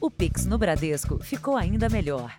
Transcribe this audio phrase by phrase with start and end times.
[0.00, 2.32] O Pix no Bradesco ficou ainda melhor.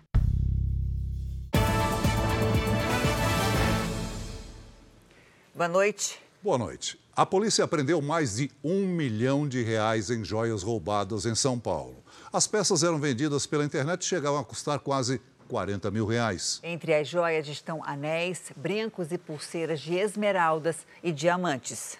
[5.54, 6.18] Boa noite.
[6.42, 6.98] Boa noite.
[7.14, 12.02] A polícia apreendeu mais de um milhão de reais em joias roubadas em São Paulo.
[12.32, 16.60] As peças eram vendidas pela internet e chegavam a custar quase 40 mil reais.
[16.62, 21.98] Entre as joias estão anéis, brincos e pulseiras de esmeraldas e diamantes.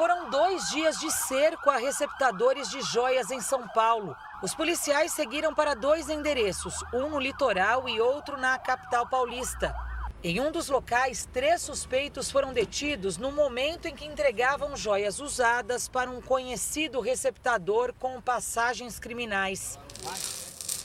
[0.00, 4.16] Foram dois dias de cerco a receptadores de joias em São Paulo.
[4.42, 9.76] Os policiais seguiram para dois endereços, um no litoral e outro na capital paulista.
[10.24, 15.86] Em um dos locais, três suspeitos foram detidos no momento em que entregavam joias usadas
[15.86, 19.78] para um conhecido receptador com passagens criminais.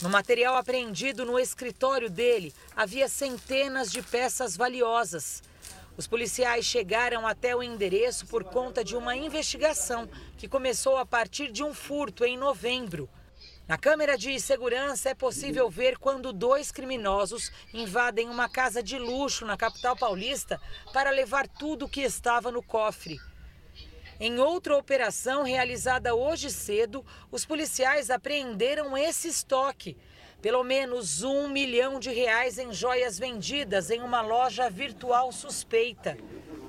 [0.02, 5.42] No material apreendido no escritório dele, havia centenas de peças valiosas.
[5.96, 11.50] Os policiais chegaram até o endereço por conta de uma investigação que começou a partir
[11.50, 13.08] de um furto em novembro.
[13.66, 19.46] Na câmera de segurança é possível ver quando dois criminosos invadem uma casa de luxo
[19.46, 20.60] na capital paulista
[20.92, 23.18] para levar tudo o que estava no cofre.
[24.20, 29.96] Em outra operação realizada hoje cedo, os policiais apreenderam esse estoque.
[30.46, 36.16] Pelo menos um milhão de reais em joias vendidas em uma loja virtual suspeita.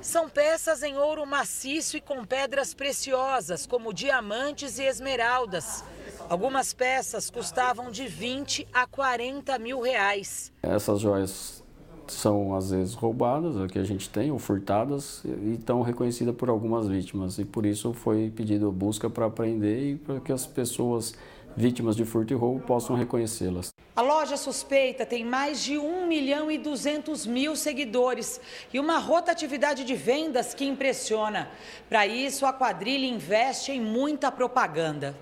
[0.02, 5.84] São peças em ouro maciço e com pedras preciosas, como diamantes e esmeraldas.
[6.28, 10.52] Algumas peças custavam de 20 a 40 mil reais.
[10.64, 11.64] Essas joias
[12.08, 16.50] são às vezes roubadas, é que a gente tem, ou furtadas, e estão reconhecidas por
[16.50, 17.38] algumas vítimas.
[17.38, 21.14] E por isso foi pedido busca para apreender e para que as pessoas
[21.58, 23.74] vítimas de furto e roubo possam reconhecê-las.
[23.96, 28.40] A loja suspeita tem mais de 1 milhão e 200 mil seguidores
[28.72, 31.50] e uma rotatividade de vendas que impressiona.
[31.90, 35.18] Para isso, a quadrilha investe em muita propaganda.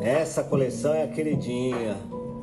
[0.00, 1.96] Essa coleção é a queridinha.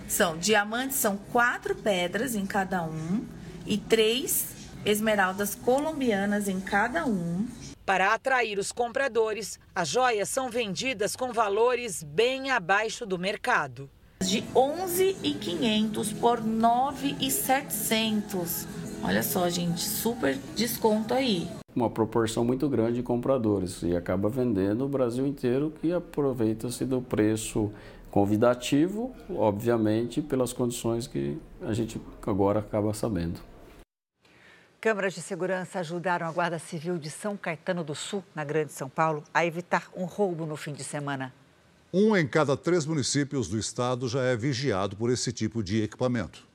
[0.10, 3.26] São diamantes, são quatro pedras em cada um
[3.66, 4.48] e três
[4.86, 7.48] esmeraldas colombianas em cada um.
[7.88, 13.90] Para atrair os compradores, as joias são vendidas com valores bem abaixo do mercado.
[14.22, 18.68] De 11.500 por 9.700.
[19.02, 21.48] Olha só, gente, super desconto aí.
[21.74, 27.02] Uma proporção muito grande de compradores e acaba vendendo o Brasil inteiro que aproveita-se do
[27.02, 27.72] preço
[28.12, 33.47] convidativo, obviamente, pelas condições que a gente agora acaba sabendo.
[34.80, 38.88] Câmaras de segurança ajudaram a Guarda Civil de São Caetano do Sul, na Grande São
[38.88, 41.34] Paulo, a evitar um roubo no fim de semana.
[41.92, 46.48] Um em cada três municípios do estado já é vigiado por esse tipo de equipamento.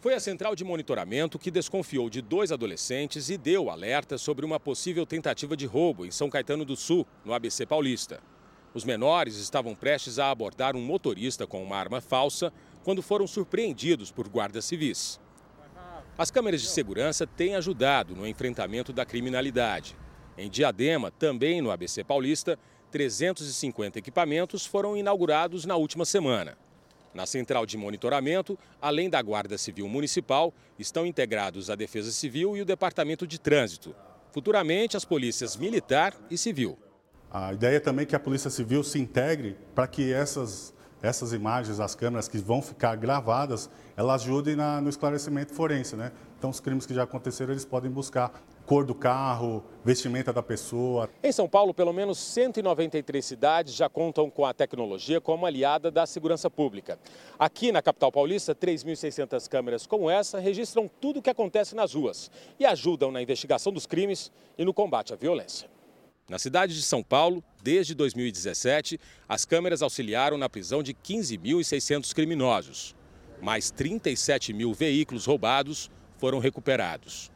[0.00, 4.60] Foi a central de monitoramento que desconfiou de dois adolescentes e deu alerta sobre uma
[4.60, 8.20] possível tentativa de roubo em São Caetano do Sul, no ABC Paulista.
[8.72, 12.52] Os menores estavam prestes a abordar um motorista com uma arma falsa
[12.84, 15.18] quando foram surpreendidos por guardas civis.
[16.20, 19.96] As câmeras de segurança têm ajudado no enfrentamento da criminalidade.
[20.36, 22.58] Em Diadema, também no ABC Paulista,
[22.90, 26.58] 350 equipamentos foram inaugurados na última semana.
[27.14, 32.60] Na central de monitoramento, além da Guarda Civil Municipal, estão integrados a Defesa Civil e
[32.60, 33.96] o Departamento de Trânsito.
[34.30, 36.78] Futuramente, as polícias Militar e Civil.
[37.30, 41.80] A ideia é também que a Polícia Civil se integre para que essas essas imagens,
[41.80, 46.12] as câmeras que vão ficar gravadas, elas ajudem na, no esclarecimento forense, né?
[46.38, 48.32] Então, os crimes que já aconteceram, eles podem buscar
[48.64, 51.10] cor do carro, vestimenta da pessoa.
[51.22, 56.06] Em São Paulo, pelo menos 193 cidades já contam com a tecnologia como aliada da
[56.06, 56.98] segurança pública.
[57.38, 62.30] Aqui na capital paulista, 3.600 câmeras como essa registram tudo o que acontece nas ruas
[62.58, 65.68] e ajudam na investigação dos crimes e no combate à violência.
[66.30, 72.94] Na cidade de São Paulo, desde 2017, as câmeras auxiliaram na prisão de 15.600 criminosos.
[73.42, 77.32] Mais 37 mil veículos roubados foram recuperados.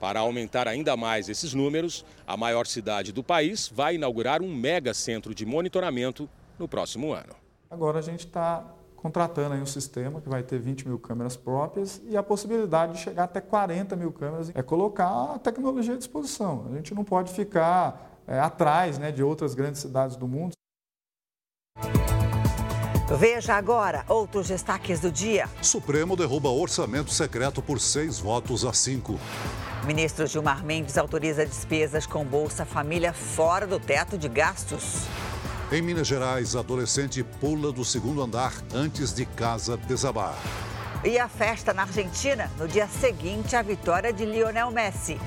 [0.00, 4.94] Para aumentar ainda mais esses números, a maior cidade do país vai inaugurar um mega
[4.94, 6.26] centro de monitoramento
[6.58, 7.34] no próximo ano.
[7.70, 8.64] Agora a gente está
[8.96, 13.24] contratando um sistema que vai ter 20 mil câmeras próprias e a possibilidade de chegar
[13.24, 16.66] até 40 mil câmeras é colocar a tecnologia à disposição.
[16.72, 20.52] A gente não pode ficar é, atrás né, de outras grandes cidades do mundo.
[23.18, 25.48] Veja agora outros destaques do dia.
[25.62, 29.18] Supremo derruba orçamento secreto por seis votos a cinco.
[29.86, 35.06] Ministro Gilmar Mendes autoriza despesas com Bolsa Família fora do teto de gastos.
[35.72, 40.34] Em Minas Gerais, adolescente pula do segundo andar antes de casa desabar.
[41.02, 45.18] E a festa na Argentina no dia seguinte à vitória de Lionel Messi.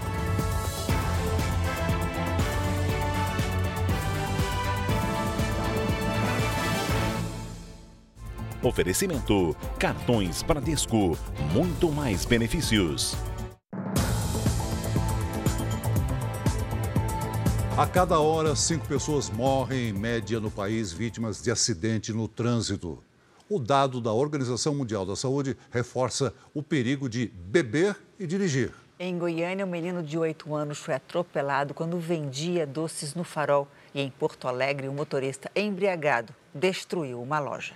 [8.63, 11.17] Oferecimento: cartões Bradesco,
[11.51, 13.15] muito mais benefícios.
[17.75, 23.03] A cada hora, cinco pessoas morrem em média no país vítimas de acidente no trânsito.
[23.49, 28.71] O dado da Organização Mundial da Saúde reforça o perigo de beber e dirigir.
[28.99, 33.67] Em Goiânia, um menino de 8 anos foi atropelado quando vendia doces no farol.
[33.95, 37.73] E em Porto Alegre, um motorista embriagado destruiu uma loja.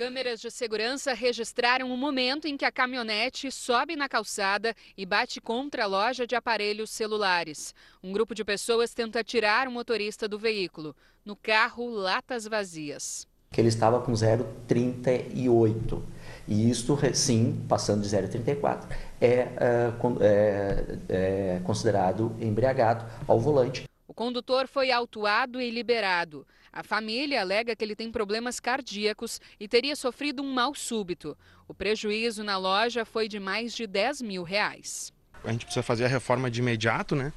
[0.00, 5.42] Câmeras de segurança registraram o momento em que a caminhonete sobe na calçada e bate
[5.42, 7.74] contra a loja de aparelhos celulares.
[8.02, 10.96] Um grupo de pessoas tenta tirar o motorista do veículo.
[11.22, 16.02] No carro, latas vazias ele estava com 0,38.
[16.48, 18.84] E isto, sim, passando de 0,34,
[19.20, 23.89] é, é, é considerado embriagado ao volante.
[24.10, 26.44] O condutor foi autuado e liberado.
[26.72, 31.38] A família alega que ele tem problemas cardíacos e teria sofrido um mal súbito.
[31.68, 35.12] O prejuízo na loja foi de mais de 10 mil reais.
[35.44, 37.32] A gente precisa fazer a reforma de imediato, né?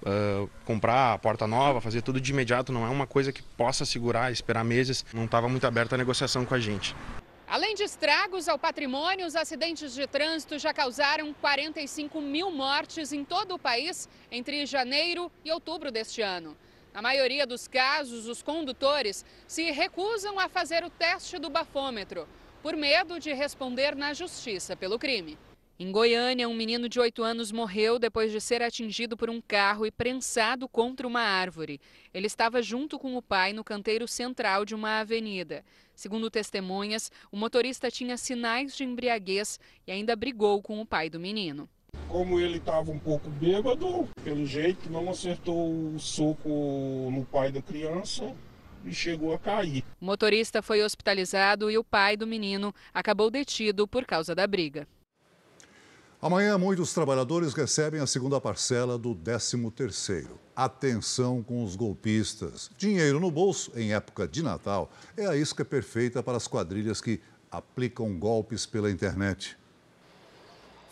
[0.00, 3.84] Uh, comprar a porta nova, fazer tudo de imediato, não é uma coisa que possa
[3.84, 5.04] segurar, esperar meses.
[5.12, 6.96] Não estava muito aberta a negociação com a gente.
[7.54, 13.24] Além de estragos ao patrimônio, os acidentes de trânsito já causaram 45 mil mortes em
[13.24, 16.56] todo o país entre janeiro e outubro deste ano.
[16.92, 22.28] Na maioria dos casos, os condutores se recusam a fazer o teste do bafômetro,
[22.60, 25.38] por medo de responder na justiça pelo crime.
[25.76, 29.84] Em Goiânia, um menino de 8 anos morreu depois de ser atingido por um carro
[29.84, 31.80] e prensado contra uma árvore.
[32.12, 35.64] Ele estava junto com o pai no canteiro central de uma avenida.
[35.94, 41.20] Segundo testemunhas, o motorista tinha sinais de embriaguez e ainda brigou com o pai do
[41.20, 41.68] menino.
[42.08, 46.48] Como ele estava um pouco bêbado, pelo jeito não acertou o soco
[47.10, 48.34] no pai da criança,
[48.84, 49.82] e chegou a cair.
[50.00, 54.86] O motorista foi hospitalizado e o pai do menino acabou detido por causa da briga.
[56.24, 60.28] Amanhã, muitos trabalhadores recebem a segunda parcela do 13º.
[60.56, 62.70] Atenção com os golpistas.
[62.78, 67.20] Dinheiro no bolso em época de Natal é a isca perfeita para as quadrilhas que
[67.50, 69.58] aplicam golpes pela internet.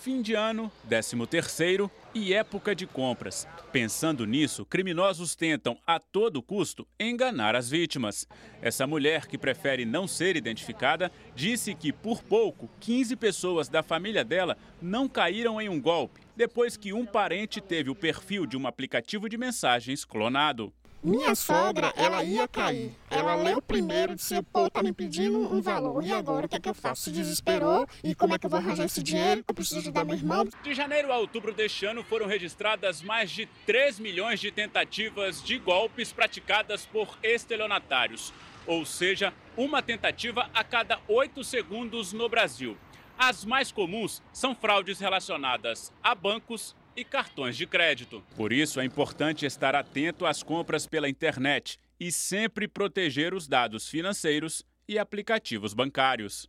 [0.03, 3.47] Fim de ano, 13º e época de compras.
[3.71, 8.27] Pensando nisso, criminosos tentam, a todo custo, enganar as vítimas.
[8.61, 14.25] Essa mulher, que prefere não ser identificada, disse que, por pouco, 15 pessoas da família
[14.25, 18.67] dela não caíram em um golpe, depois que um parente teve o perfil de um
[18.67, 20.73] aplicativo de mensagens clonado.
[21.05, 22.95] Minha sogra, ela ia cair.
[23.11, 26.05] Ela leu primeiro e disse, pô, tá me pedindo um valor.
[26.05, 27.03] E agora, o que é que eu faço?
[27.03, 27.89] Se desesperou.
[28.05, 29.43] E como é que eu vou arranjar esse dinheiro?
[29.49, 30.49] Eu preciso ajudar meu irmão.
[30.63, 35.59] De janeiro a outubro deste ano, foram registradas mais de 3 milhões de tentativas de
[35.59, 38.33] golpes praticadas por estelionatários.
[38.65, 42.77] Ou seja, uma tentativa a cada 8 segundos no Brasil.
[43.19, 48.23] As mais comuns são fraudes relacionadas a bancos e cartões de crédito.
[48.37, 53.89] Por isso, é importante estar atento às compras pela internet e sempre proteger os dados
[53.89, 56.49] financeiros e aplicativos bancários.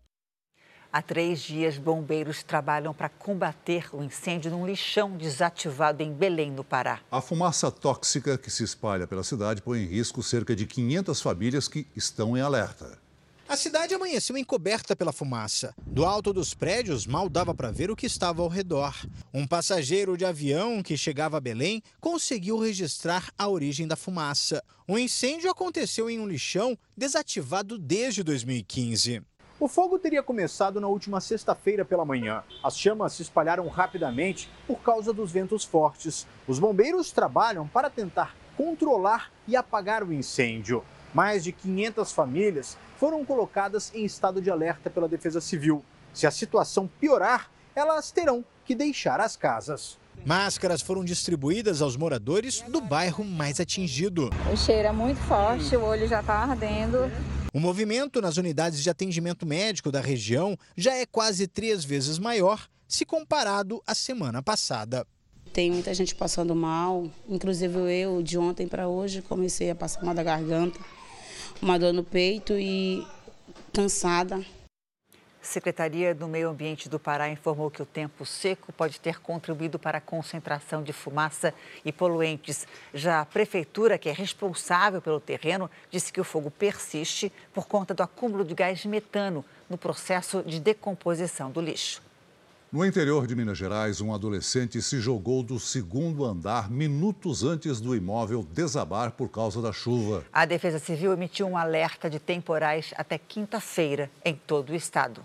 [0.92, 6.64] Há três dias, bombeiros trabalham para combater o incêndio num lixão desativado em Belém, no
[6.64, 7.00] Pará.
[7.10, 11.68] A fumaça tóxica que se espalha pela cidade põe em risco cerca de 500 famílias
[11.68, 13.03] que estão em alerta.
[13.54, 15.76] A cidade amanheceu encoberta pela fumaça.
[15.86, 18.96] Do alto dos prédios, mal dava para ver o que estava ao redor.
[19.32, 24.64] Um passageiro de avião que chegava a Belém conseguiu registrar a origem da fumaça.
[24.88, 29.22] O incêndio aconteceu em um lixão desativado desde 2015.
[29.60, 32.44] O fogo teria começado na última sexta-feira pela manhã.
[32.64, 36.26] As chamas se espalharam rapidamente por causa dos ventos fortes.
[36.48, 40.84] Os bombeiros trabalham para tentar controlar e apagar o incêndio.
[41.14, 45.84] Mais de 500 famílias foram colocadas em estado de alerta pela Defesa Civil.
[46.14, 49.98] Se a situação piorar, elas terão que deixar as casas.
[50.26, 54.30] Máscaras foram distribuídas aos moradores do bairro mais atingido.
[54.50, 57.12] O cheiro é muito forte, o olho já está ardendo.
[57.54, 62.70] O movimento nas unidades de atendimento médico da região já é quase três vezes maior
[62.88, 65.06] se comparado à semana passada.
[65.52, 70.14] Tem muita gente passando mal, inclusive eu, de ontem para hoje, comecei a passar mal
[70.16, 70.80] da garganta
[71.64, 73.08] uma dor no peito e
[73.72, 74.46] cansada.
[75.42, 79.98] Secretaria do Meio Ambiente do Pará informou que o tempo seco pode ter contribuído para
[79.98, 81.54] a concentração de fumaça
[81.86, 82.68] e poluentes.
[82.94, 87.94] Já a prefeitura, que é responsável pelo terreno, disse que o fogo persiste por conta
[87.94, 92.02] do acúmulo de gás metano no processo de decomposição do lixo.
[92.74, 97.96] No interior de Minas Gerais, um adolescente se jogou do segundo andar minutos antes do
[97.96, 100.26] imóvel desabar por causa da chuva.
[100.34, 105.24] A Defesa Civil emitiu um alerta de temporais até quinta-feira em todo o estado.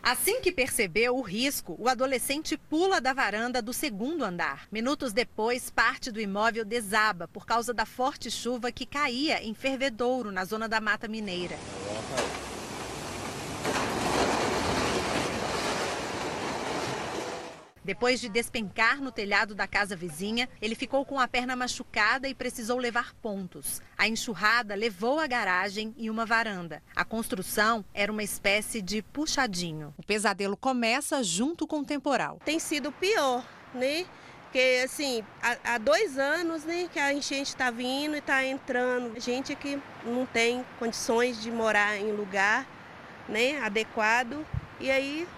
[0.00, 4.68] Assim que percebeu o risco, o adolescente pula da varanda do segundo andar.
[4.70, 10.30] Minutos depois, parte do imóvel desaba por causa da forte chuva que caía em Fervedouro,
[10.30, 11.56] na zona da Mata Mineira.
[17.86, 22.34] Depois de despencar no telhado da casa vizinha, ele ficou com a perna machucada e
[22.34, 23.80] precisou levar pontos.
[23.96, 26.82] A enxurrada levou a garagem e uma varanda.
[26.96, 29.94] A construção era uma espécie de puxadinho.
[29.96, 32.40] O pesadelo começa junto com o temporal.
[32.44, 34.04] Tem sido pior, né?
[34.42, 39.20] Porque, assim, há, há dois anos né, que a enchente está vindo e está entrando.
[39.20, 42.66] Gente que não tem condições de morar em lugar
[43.28, 44.44] né, adequado.
[44.80, 45.28] E aí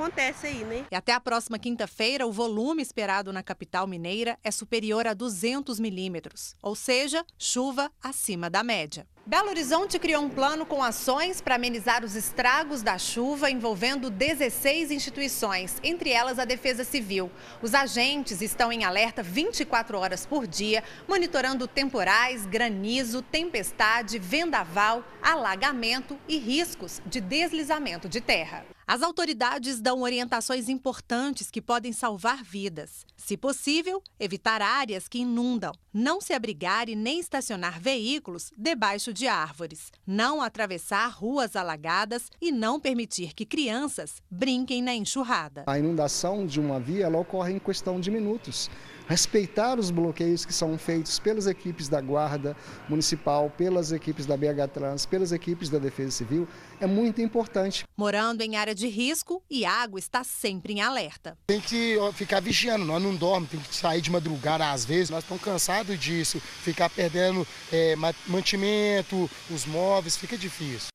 [0.00, 0.86] acontece aí, né?
[0.90, 5.78] E até a próxima quinta-feira, o volume esperado na capital mineira é superior a 200
[5.78, 9.06] milímetros, ou seja, chuva acima da média.
[9.26, 14.90] Belo Horizonte criou um plano com ações para amenizar os estragos da chuva envolvendo 16
[14.90, 17.30] instituições, entre elas a Defesa Civil.
[17.62, 26.18] Os agentes estão em alerta 24 horas por dia, monitorando temporais, granizo, tempestade, vendaval, alagamento
[26.26, 28.64] e riscos de deslizamento de terra.
[28.92, 33.06] As autoridades dão orientações importantes que podem salvar vidas.
[33.16, 39.28] Se possível, evitar áreas que inundam, não se abrigar e nem estacionar veículos debaixo de
[39.28, 45.62] árvores, não atravessar ruas alagadas e não permitir que crianças brinquem na enxurrada.
[45.68, 48.68] A inundação de uma via ocorre em questão de minutos
[49.10, 52.56] respeitar os bloqueios que são feitos pelas equipes da Guarda
[52.88, 56.46] Municipal, pelas equipes da BH Trans, pelas equipes da Defesa Civil,
[56.80, 57.84] é muito importante.
[57.96, 61.36] Morando em área de risco e água está sempre em alerta.
[61.48, 65.24] Tem que ficar vigiando, nós não dormimos, tem que sair de madrugada às vezes, nós
[65.24, 67.96] estamos cansados disso, ficar perdendo é,
[68.28, 70.90] mantimento, os móveis, fica difícil.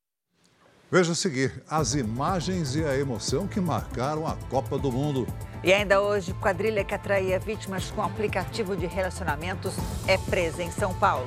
[0.88, 5.26] Veja a seguir as imagens e a emoção que marcaram a Copa do Mundo.
[5.64, 9.74] E ainda hoje, quadrilha que atraía vítimas com aplicativo de relacionamentos
[10.06, 11.26] é presa em São Paulo.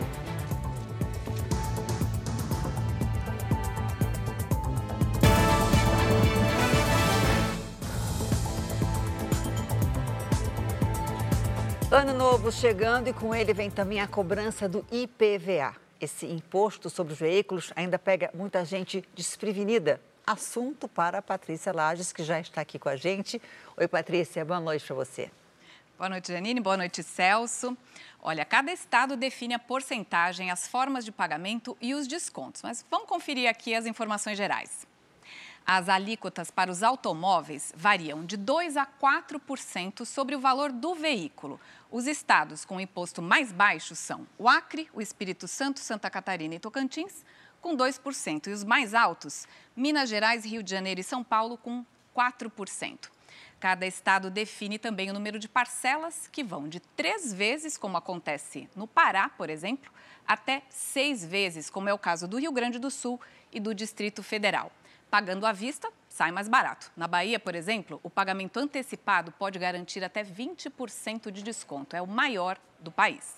[11.91, 15.88] Ano novo chegando e com ele vem também a cobrança do IPVA.
[16.01, 19.99] Esse imposto sobre os veículos ainda pega muita gente desprevenida.
[20.25, 23.41] Assunto para a Patrícia Lages, que já está aqui com a gente.
[23.75, 25.29] Oi, Patrícia, boa noite para você.
[25.97, 26.61] Boa noite, Janine.
[26.61, 27.77] Boa noite, Celso.
[28.21, 32.61] Olha, cada estado define a porcentagem, as formas de pagamento e os descontos.
[32.61, 34.87] Mas vamos conferir aqui as informações gerais.
[35.65, 41.59] As alíquotas para os automóveis variam de 2% a 4% sobre o valor do veículo.
[41.91, 46.59] Os estados com imposto mais baixo são o Acre, o Espírito Santo, Santa Catarina e
[46.59, 47.25] Tocantins,
[47.59, 51.83] com 2%, e os mais altos, Minas Gerais, Rio de Janeiro e São Paulo, com
[52.15, 53.09] 4%.
[53.59, 58.69] Cada estado define também o número de parcelas, que vão de três vezes, como acontece
[58.75, 59.91] no Pará, por exemplo,
[60.27, 63.19] até seis vezes, como é o caso do Rio Grande do Sul
[63.51, 64.71] e do Distrito Federal.
[65.09, 66.91] Pagando à vista, sai mais barato.
[66.97, 71.95] Na Bahia, por exemplo, o pagamento antecipado pode garantir até 20% de desconto.
[71.95, 73.35] É o maior do país.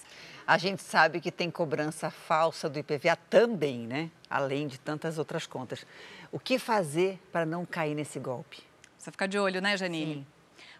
[0.48, 4.10] A gente sabe que tem cobrança falsa do IPVA também, né?
[4.30, 5.86] Além de tantas outras contas.
[6.32, 8.64] O que fazer para não cair nesse golpe?
[8.98, 10.16] Você fica de olho, né, Janine?
[10.16, 10.28] Sim.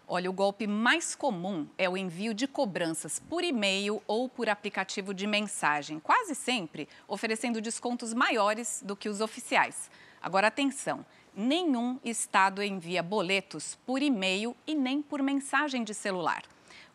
[0.08, 5.14] Olha, o golpe mais comum é o envio de cobranças por e-mail ou por aplicativo
[5.14, 9.90] de mensagem, quase sempre oferecendo descontos maiores do que os oficiais.
[10.20, 16.42] Agora, atenção: nenhum estado envia boletos por e-mail e nem por mensagem de celular.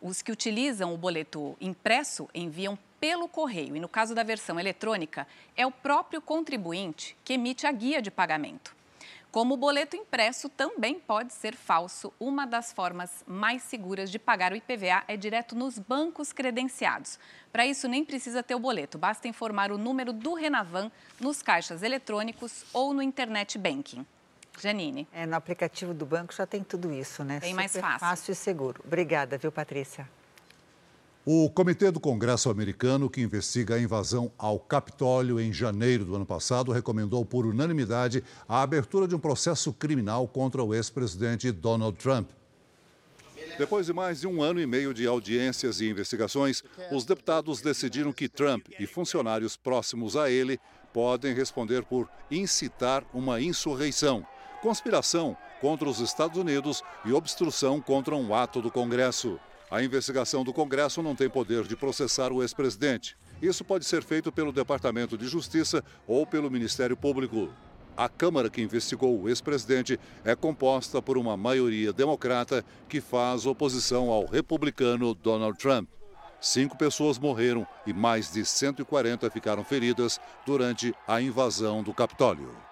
[0.01, 5.27] Os que utilizam o boleto impresso enviam pelo correio e, no caso da versão eletrônica,
[5.55, 8.75] é o próprio contribuinte que emite a guia de pagamento.
[9.31, 14.51] Como o boleto impresso também pode ser falso, uma das formas mais seguras de pagar
[14.51, 17.19] o IPVA é direto nos bancos credenciados.
[17.51, 21.83] Para isso, nem precisa ter o boleto, basta informar o número do Renavan nos caixas
[21.83, 24.05] eletrônicos ou no Internet Banking.
[24.61, 25.07] Janine.
[25.13, 27.39] É, no aplicativo do banco já tem tudo isso, né?
[27.39, 27.99] Bem mais fácil.
[27.99, 28.81] fácil e seguro.
[28.85, 30.07] Obrigada, viu, Patrícia?
[31.29, 36.25] O Comitê do Congresso americano, que investiga a invasão ao Capitólio em janeiro do ano
[36.25, 42.29] passado, recomendou por unanimidade a abertura de um processo criminal contra o ex-presidente Donald Trump.
[43.57, 48.13] Depois de mais de um ano e meio de audiências e investigações, os deputados decidiram
[48.13, 50.57] que Trump e funcionários próximos a ele
[50.93, 54.25] podem responder por incitar uma insurreição,
[54.61, 59.39] conspiração contra os Estados Unidos e obstrução contra um ato do Congresso.
[59.69, 63.17] A investigação do Congresso não tem poder de processar o ex-presidente.
[63.41, 67.49] Isso pode ser feito pelo Departamento de Justiça ou pelo Ministério Público.
[67.95, 74.09] A Câmara que investigou o ex-presidente é composta por uma maioria democrata que faz oposição
[74.09, 75.89] ao republicano Donald Trump.
[76.39, 82.66] Cinco pessoas morreram e mais de 140 ficaram feridas durante a invasão do Capitólio.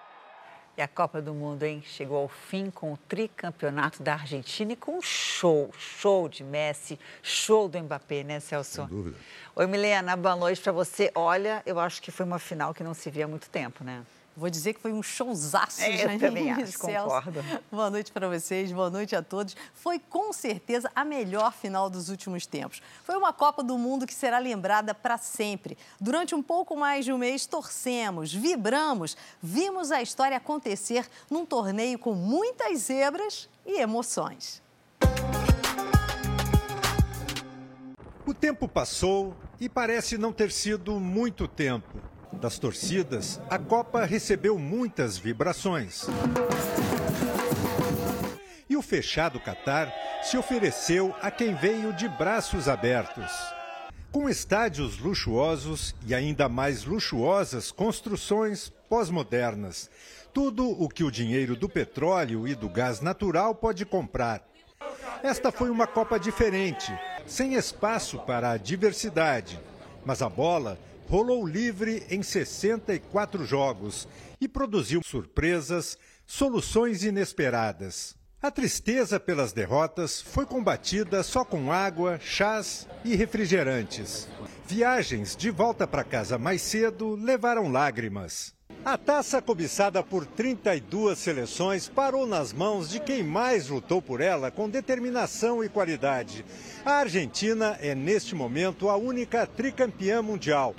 [0.76, 1.82] E a Copa do Mundo, hein?
[1.86, 6.98] Chegou ao fim com o tricampeonato da Argentina e com um show, show de Messi,
[7.22, 8.82] show do Mbappé, né, Celso?
[8.82, 9.16] Sem dúvida.
[9.54, 11.10] Oi, Milena, boa noite para você.
[11.14, 14.04] Olha, eu acho que foi uma final que não se via há muito tempo, né?
[14.36, 17.08] Vou dizer que foi um showzaço, é, Janine Eu também acho, Celso.
[17.08, 17.42] concordo.
[17.72, 19.56] Boa noite para vocês, boa noite a todos.
[19.72, 22.82] Foi com certeza a melhor final dos últimos tempos.
[23.02, 25.78] Foi uma Copa do Mundo que será lembrada para sempre.
[25.98, 31.98] Durante um pouco mais de um mês, torcemos, vibramos, vimos a história acontecer num torneio
[31.98, 34.62] com muitas zebras e emoções.
[38.26, 42.15] O tempo passou e parece não ter sido muito tempo.
[42.32, 46.06] Das torcidas, a Copa recebeu muitas vibrações.
[48.68, 49.92] E o fechado Catar
[50.22, 53.32] se ofereceu a quem veio de braços abertos.
[54.10, 59.90] Com estádios luxuosos e ainda mais luxuosas construções pós-modernas.
[60.32, 64.46] Tudo o que o dinheiro do petróleo e do gás natural pode comprar.
[65.22, 66.92] Esta foi uma Copa diferente,
[67.26, 69.58] sem espaço para a diversidade.
[70.04, 74.08] Mas a bola rolou livre em 64 jogos
[74.40, 75.96] e produziu surpresas,
[76.26, 78.16] soluções inesperadas.
[78.42, 84.28] A tristeza pelas derrotas foi combatida só com água, chás e refrigerantes.
[84.66, 88.55] Viagens de volta para casa mais cedo levaram lágrimas.
[88.86, 94.48] A taça cobiçada por 32 seleções parou nas mãos de quem mais lutou por ela
[94.48, 96.44] com determinação e qualidade.
[96.84, 100.72] A Argentina é, neste momento, a única tricampeã mundial.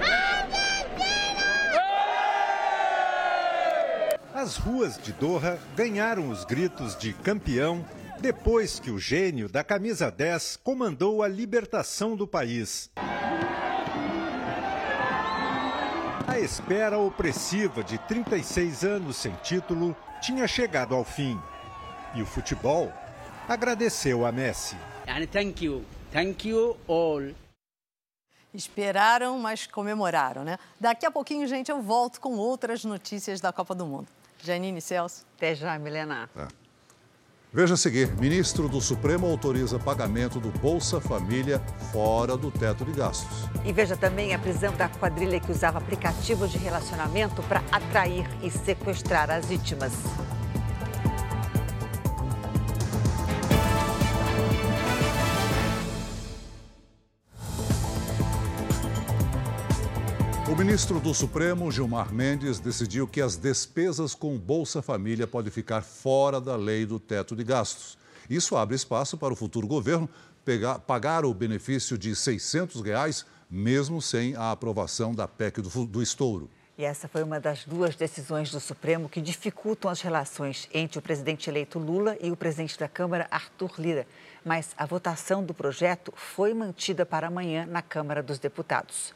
[4.34, 7.86] As ruas de Doha ganharam os gritos de campeão
[8.22, 12.89] depois que o gênio da camisa 10 comandou a libertação do país.
[16.38, 21.41] A espera opressiva de 36 anos sem título tinha chegado ao fim.
[22.13, 22.93] E o futebol
[23.50, 24.78] agradeceu a Messi.
[25.32, 25.84] Thank you.
[26.12, 27.34] Thank you all.
[28.54, 30.60] Esperaram, mas comemoraram, né?
[30.80, 34.08] Daqui a pouquinho, gente, eu volto com outras notícias da Copa do Mundo.
[34.43, 35.26] Janine Celso.
[35.38, 36.30] Até já, Milena.
[36.36, 36.50] Tá.
[37.51, 41.60] Veja a seguir: ministro do Supremo autoriza pagamento do Bolsa Família
[41.91, 43.49] fora do teto de gastos.
[43.63, 48.51] E veja também a prisão da quadrilha que usava aplicativos de relacionamento para atrair e
[48.51, 49.93] sequestrar as vítimas.
[60.49, 65.81] O ministro do Supremo, Gilmar Mendes, decidiu que as despesas com Bolsa Família podem ficar
[65.81, 67.97] fora da lei do teto de gastos.
[68.29, 70.10] Isso abre espaço para o futuro governo
[70.45, 76.01] pegar, pagar o benefício de 600 reais, mesmo sem a aprovação da PEC do, do
[76.01, 76.49] estouro.
[76.77, 81.01] E essa foi uma das duas decisões do Supremo que dificultam as relações entre o
[81.01, 84.07] presidente eleito Lula e o presidente da Câmara, Arthur Lira.
[84.45, 89.13] Mas a votação do projeto foi mantida para amanhã na Câmara dos Deputados.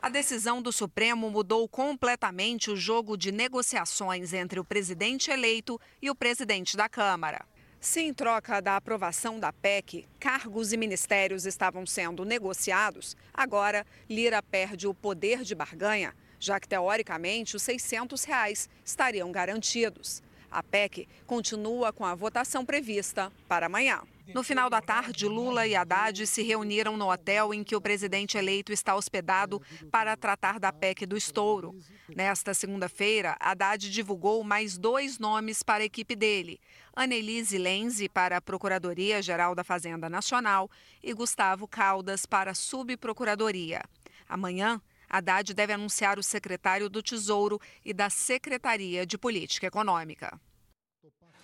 [0.00, 6.08] A decisão do Supremo mudou completamente o jogo de negociações entre o presidente eleito e
[6.08, 7.44] o presidente da Câmara.
[7.80, 14.40] Se em troca da aprovação da PEC, cargos e ministérios estavam sendo negociados, agora Lira
[14.40, 20.22] perde o poder de barganha, já que teoricamente os 600 reais estariam garantidos.
[20.48, 24.02] A PEC continua com a votação prevista para amanhã.
[24.34, 28.36] No final da tarde, Lula e Haddad se reuniram no hotel em que o presidente
[28.36, 29.60] eleito está hospedado
[29.90, 31.74] para tratar da PEC do estouro.
[32.14, 36.60] Nesta segunda-feira, Haddad divulgou mais dois nomes para a equipe dele:
[36.94, 40.70] Annelise Lenze para a Procuradoria-Geral da Fazenda Nacional
[41.02, 43.82] e Gustavo Caldas para a Subprocuradoria.
[44.28, 50.38] Amanhã, Haddad deve anunciar o secretário do Tesouro e da Secretaria de Política Econômica.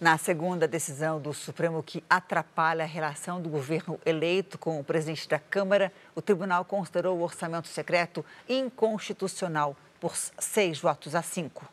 [0.05, 5.27] Na segunda decisão do Supremo que atrapalha a relação do governo eleito com o presidente
[5.27, 11.67] da Câmara, o tribunal considerou o orçamento secreto inconstitucional por seis votos a cinco.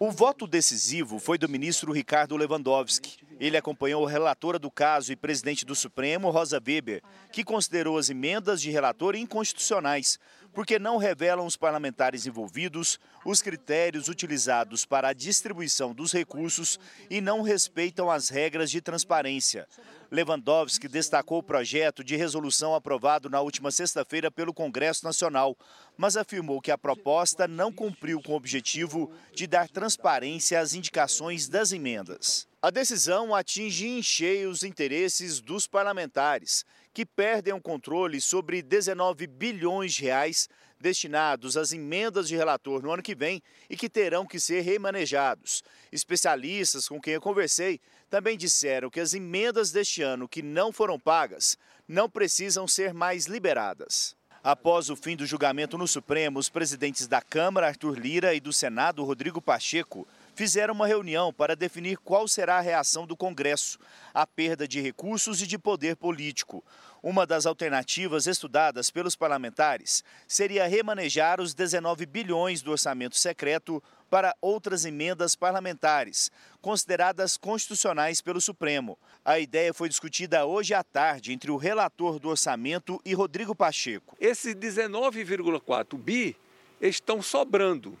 [0.00, 3.20] O voto decisivo foi do ministro Ricardo Lewandowski.
[3.40, 8.10] Ele acompanhou a relatora do caso e presidente do Supremo, Rosa Weber, que considerou as
[8.10, 10.18] emendas de relator inconstitucionais,
[10.52, 17.20] porque não revelam os parlamentares envolvidos, os critérios utilizados para a distribuição dos recursos e
[17.20, 19.68] não respeitam as regras de transparência.
[20.10, 25.56] Lewandowski destacou o projeto de resolução aprovado na última sexta-feira pelo Congresso Nacional,
[25.96, 31.46] mas afirmou que a proposta não cumpriu com o objetivo de dar transparência às indicações
[31.48, 32.47] das emendas.
[32.60, 39.28] A decisão atinge em cheio os interesses dos parlamentares, que perdem o controle sobre 19
[39.28, 40.48] bilhões de reais
[40.80, 43.40] destinados às emendas de relator no ano que vem
[43.70, 45.62] e que terão que ser remanejados.
[45.92, 50.98] Especialistas com quem eu conversei também disseram que as emendas deste ano que não foram
[50.98, 54.16] pagas não precisam ser mais liberadas.
[54.42, 58.52] Após o fim do julgamento no Supremo, os presidentes da Câmara, Arthur Lira, e do
[58.52, 63.76] Senado, Rodrigo Pacheco, fizeram uma reunião para definir qual será a reação do Congresso
[64.14, 66.64] à perda de recursos e de poder político.
[67.02, 74.32] Uma das alternativas estudadas pelos parlamentares seria remanejar os 19 bilhões do orçamento secreto para
[74.40, 76.30] outras emendas parlamentares,
[76.62, 78.96] consideradas constitucionais pelo Supremo.
[79.24, 84.16] A ideia foi discutida hoje à tarde entre o relator do orçamento e Rodrigo Pacheco.
[84.20, 86.36] Esses 19,4 bi
[86.80, 87.98] estão sobrando.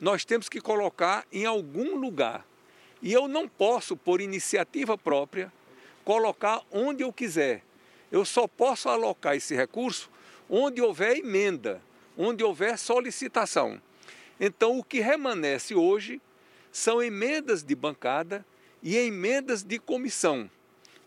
[0.00, 2.46] Nós temos que colocar em algum lugar.
[3.02, 5.52] E eu não posso, por iniciativa própria,
[6.04, 7.62] colocar onde eu quiser
[8.10, 10.10] eu só posso alocar esse recurso
[10.48, 11.80] onde houver emenda,
[12.18, 13.80] onde houver solicitação.
[14.38, 16.20] Então, o que remanesce hoje
[16.72, 18.44] são emendas de bancada
[18.82, 20.50] e emendas de comissão.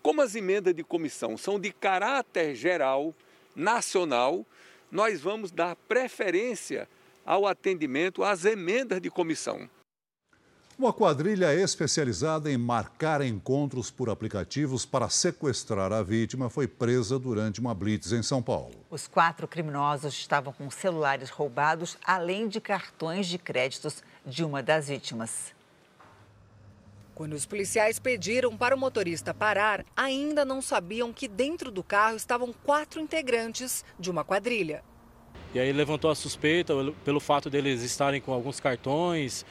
[0.01, 3.13] Como as emendas de comissão são de caráter geral,
[3.55, 4.45] nacional,
[4.89, 6.87] nós vamos dar preferência
[7.25, 9.69] ao atendimento às emendas de comissão.
[10.77, 17.59] Uma quadrilha especializada em marcar encontros por aplicativos para sequestrar a vítima foi presa durante
[17.59, 18.73] uma blitz em São Paulo.
[18.89, 24.87] Os quatro criminosos estavam com celulares roubados, além de cartões de créditos de uma das
[24.87, 25.53] vítimas.
[27.13, 32.15] Quando os policiais pediram para o motorista parar, ainda não sabiam que dentro do carro
[32.15, 34.83] estavam quatro integrantes de uma quadrilha.
[35.53, 36.73] E aí levantou a suspeita
[37.05, 39.45] pelo fato deles estarem com alguns cartões,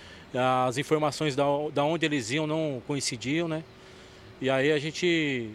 [0.67, 3.63] as informações da, da onde eles iam não coincidiam, né?
[4.41, 5.51] E aí a gente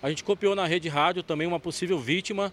[0.00, 2.52] a gente copiou na rede rádio também uma possível vítima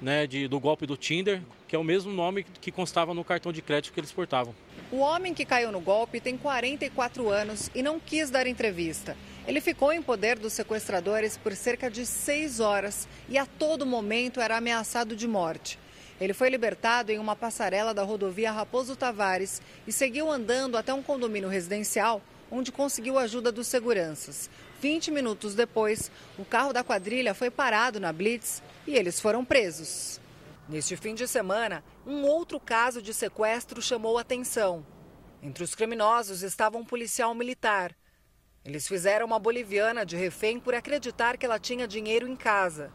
[0.00, 3.52] né, de, do golpe do Tinder, que é o mesmo nome que constava no cartão
[3.52, 4.54] de crédito que eles portavam.
[4.90, 9.16] O homem que caiu no golpe tem 44 anos e não quis dar entrevista.
[9.46, 14.40] Ele ficou em poder dos sequestradores por cerca de seis horas e a todo momento
[14.40, 15.78] era ameaçado de morte.
[16.20, 21.02] Ele foi libertado em uma passarela da rodovia Raposo Tavares e seguiu andando até um
[21.02, 24.48] condomínio residencial, onde conseguiu ajuda dos seguranças.
[24.80, 30.20] 20 minutos depois, o carro da quadrilha foi parado na Blitz e eles foram presos.
[30.68, 34.84] Neste fim de semana, um outro caso de sequestro chamou atenção.
[35.42, 37.94] Entre os criminosos estava um policial militar.
[38.64, 42.90] Eles fizeram uma boliviana de refém por acreditar que ela tinha dinheiro em casa.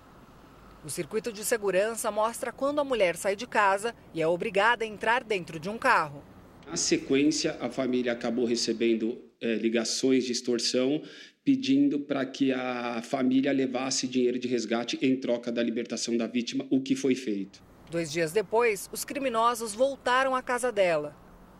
[0.83, 4.87] O circuito de segurança mostra quando a mulher sai de casa e é obrigada a
[4.87, 6.23] entrar dentro de um carro.
[6.65, 11.03] Na sequência, a família acabou recebendo é, ligações de extorsão
[11.43, 16.65] pedindo para que a família levasse dinheiro de resgate em troca da libertação da vítima,
[16.69, 17.61] o que foi feito.
[17.89, 21.15] Dois dias depois, os criminosos voltaram à casa dela.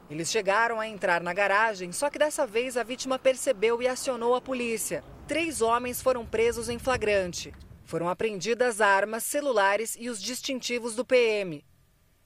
[0.10, 4.36] Eles chegaram a entrar na garagem, só que dessa vez a vítima percebeu e acionou
[4.36, 5.04] a polícia.
[5.28, 7.52] Três homens foram presos em flagrante.
[7.92, 11.62] Foram apreendidas armas, celulares e os distintivos do PM.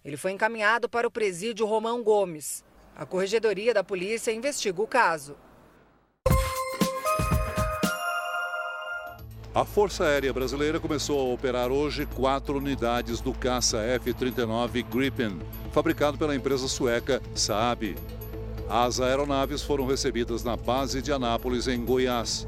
[0.03, 2.63] Ele foi encaminhado para o presídio Romão Gomes.
[2.95, 5.35] A corregedoria da polícia investiga o caso.
[9.55, 15.39] A Força Aérea Brasileira começou a operar hoje quatro unidades do caça F-39 Gripen,
[15.71, 17.95] fabricado pela empresa sueca Saab.
[18.69, 22.45] As aeronaves foram recebidas na base de Anápolis, em Goiás.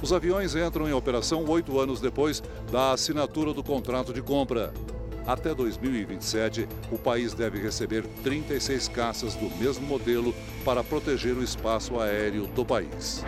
[0.00, 4.72] Os aviões entram em operação oito anos depois da assinatura do contrato de compra.
[5.26, 10.34] Até 2027, o país deve receber 36 caças do mesmo modelo
[10.64, 13.24] para proteger o espaço aéreo do país.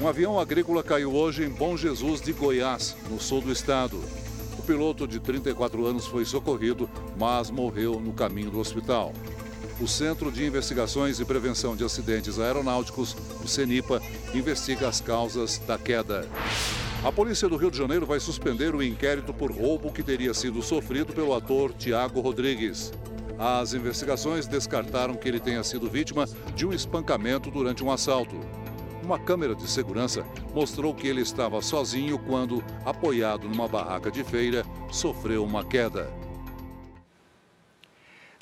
[0.00, 3.98] Um avião agrícola caiu hoje em Bom Jesus de Goiás, no sul do estado.
[4.58, 9.12] O piloto de 34 anos foi socorrido, mas morreu no caminho do hospital
[9.80, 14.00] o Centro de Investigações e Prevenção de Acidentes Aeronáuticos, o CENIPA,
[14.34, 16.26] investiga as causas da queda.
[17.04, 20.62] A polícia do Rio de Janeiro vai suspender o inquérito por roubo que teria sido
[20.62, 22.92] sofrido pelo ator Tiago Rodrigues.
[23.38, 28.40] As investigações descartaram que ele tenha sido vítima de um espancamento durante um assalto.
[29.02, 34.64] Uma câmera de segurança mostrou que ele estava sozinho quando, apoiado numa barraca de feira,
[34.90, 36.25] sofreu uma queda.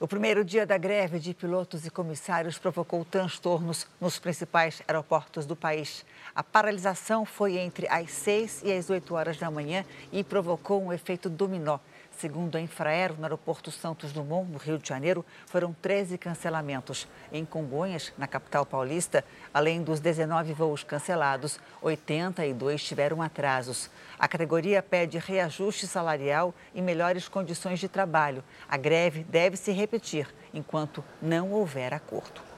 [0.00, 5.54] O primeiro dia da greve de pilotos e comissários provocou transtornos nos principais aeroportos do
[5.54, 6.04] país.
[6.35, 10.92] A paralisação foi entre as 6 e as 8 horas da manhã e provocou um
[10.92, 11.78] efeito dominó.
[12.18, 17.09] Segundo a Infraero, no aeroporto Santos Dumont, no Rio de Janeiro, foram 13 cancelamentos.
[17.33, 23.90] Em Congonhas, na capital paulista, além dos 19 voos cancelados, 82 tiveram atrasos.
[24.18, 28.44] A categoria pede reajuste salarial e melhores condições de trabalho.
[28.68, 32.54] A greve deve se repetir enquanto não houver acordo.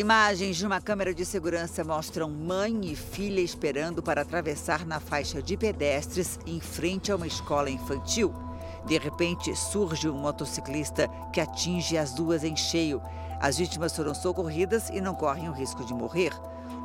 [0.00, 5.42] Imagens de uma câmera de segurança mostram mãe e filha esperando para atravessar na faixa
[5.42, 8.34] de pedestres em frente a uma escola infantil.
[8.86, 13.02] De repente, surge um motociclista que atinge as duas em cheio.
[13.42, 16.32] As vítimas foram socorridas e não correm o risco de morrer.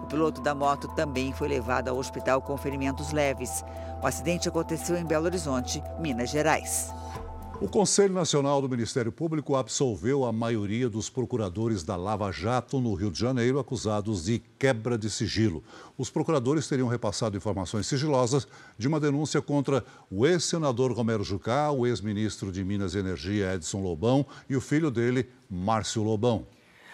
[0.04, 3.64] O piloto da moto também foi levado ao hospital com ferimentos leves.
[4.04, 6.94] O acidente aconteceu em Belo Horizonte, Minas Gerais.
[7.62, 12.94] O Conselho Nacional do Ministério Público absolveu a maioria dos procuradores da Lava Jato no
[12.94, 15.64] Rio de Janeiro acusados de quebra de sigilo.
[15.98, 18.46] Os procuradores teriam repassado informações sigilosas
[18.78, 23.82] de uma denúncia contra o ex-senador Romero Jucá, o ex-ministro de Minas e Energia Edson
[23.82, 26.46] Lobão e o filho dele, Márcio Lobão.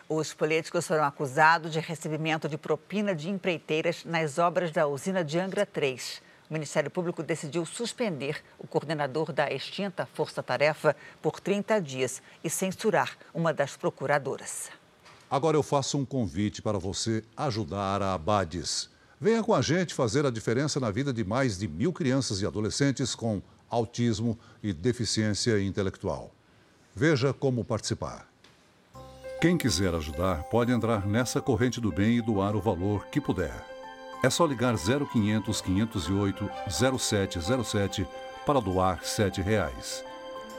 [0.07, 5.39] Os políticos foram acusados de recebimento de propina de empreiteiras nas obras da usina de
[5.39, 11.79] Angra 3 o Ministério Público decidiu suspender o coordenador da extinta Força Tarefa por 30
[11.79, 14.69] dias e censurar uma das procuradoras.
[15.29, 18.89] Agora eu faço um convite para você ajudar a Abades.
[19.17, 22.45] Venha com a gente fazer a diferença na vida de mais de mil crianças e
[22.45, 26.35] adolescentes com autismo e deficiência intelectual.
[26.93, 28.27] Veja como participar.
[29.39, 33.70] Quem quiser ajudar pode entrar nessa corrente do bem e doar o valor que puder.
[34.23, 38.07] É só ligar 0500 508 0707
[38.45, 40.03] para doar 7 reais.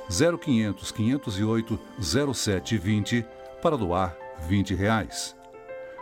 [0.09, 3.25] 0500 508 0720
[3.63, 4.17] para doar
[4.49, 5.37] 20 reais.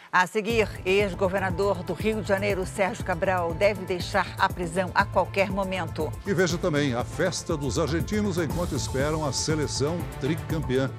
[0.10, 5.52] A seguir, ex-governador do Rio de Janeiro, Sérgio Cabral, deve deixar a prisão a qualquer
[5.52, 6.10] momento.
[6.26, 10.90] E veja também a festa dos argentinos enquanto esperam a seleção tricampeã.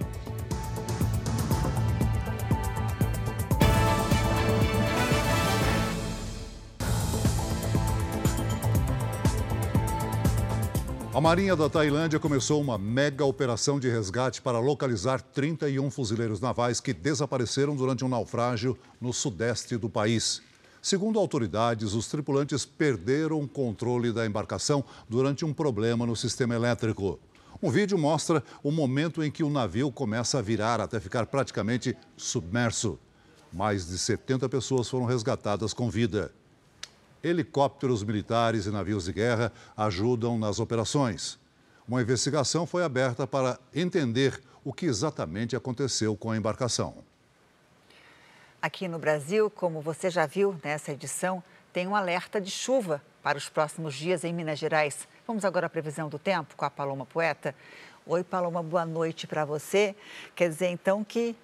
[11.17, 16.79] A Marinha da Tailândia começou uma mega operação de resgate para localizar 31 fuzileiros navais
[16.79, 20.43] que desapareceram durante um naufrágio no sudeste do país.
[20.83, 27.19] Segundo autoridades, os tripulantes perderam o controle da embarcação durante um problema no sistema elétrico.
[27.63, 31.97] Um vídeo mostra o momento em que o navio começa a virar até ficar praticamente
[32.15, 32.99] submerso.
[33.51, 36.31] Mais de 70 pessoas foram resgatadas com vida.
[37.27, 41.41] Helicópteros militares e navios de guerra ajudam nas operações.
[41.89, 46.95] Uma investigação foi aberta para entender o que exatamente aconteceu com a embarcação.
[48.63, 53.37] Aqui no Brasil, como você já viu nessa edição, tem um alerta de chuva para
[53.37, 55.09] os próximos dias em Minas Gerais.
[55.27, 57.57] Vamos agora à previsão do tempo com a Paloma Poeta.
[58.07, 59.97] Oi, Paloma, boa noite para você.
[60.37, 61.35] Quer dizer então que,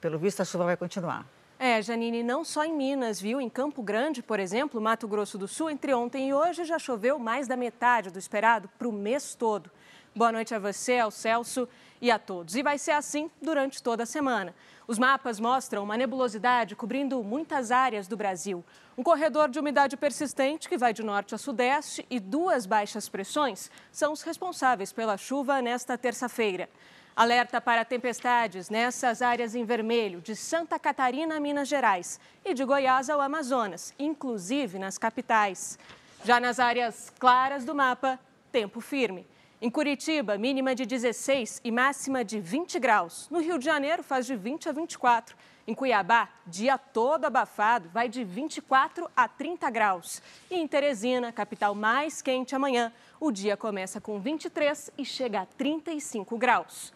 [0.00, 1.33] pelo visto, a chuva vai continuar.
[1.66, 3.40] É, Janine, não só em Minas, viu?
[3.40, 7.18] Em Campo Grande, por exemplo, Mato Grosso do Sul, entre ontem e hoje já choveu
[7.18, 9.70] mais da metade do esperado para o mês todo.
[10.14, 11.66] Boa noite a você, ao Celso
[12.02, 12.54] e a todos.
[12.54, 14.54] E vai ser assim durante toda a semana.
[14.86, 18.62] Os mapas mostram uma nebulosidade cobrindo muitas áreas do Brasil.
[18.98, 23.70] Um corredor de umidade persistente que vai de norte a sudeste e duas baixas pressões
[23.90, 26.68] são os responsáveis pela chuva nesta terça-feira.
[27.16, 32.64] Alerta para tempestades nessas áreas em vermelho de Santa Catarina a Minas Gerais e de
[32.64, 35.78] Goiás ao Amazonas, inclusive nas capitais.
[36.24, 38.18] Já nas áreas claras do mapa,
[38.52, 39.26] tempo firme.
[39.64, 43.26] Em Curitiba, mínima de 16 e máxima de 20 graus.
[43.30, 45.34] No Rio de Janeiro, faz de 20 a 24.
[45.66, 50.20] Em Cuiabá, dia todo abafado, vai de 24 a 30 graus.
[50.50, 55.46] E em Teresina, capital mais quente amanhã, o dia começa com 23 e chega a
[55.46, 56.92] 35 graus.